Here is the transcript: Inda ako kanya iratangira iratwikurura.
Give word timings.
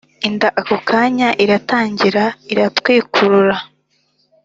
Inda 0.27 0.47
ako 0.59 0.75
kanya 0.89 1.29
iratangira 1.43 2.23
iratwikurura. 2.51 3.55